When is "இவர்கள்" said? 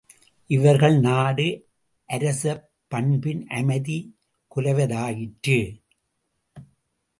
0.47-0.99